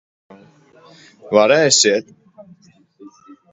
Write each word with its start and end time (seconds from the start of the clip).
Varēsiet. 1.37 2.11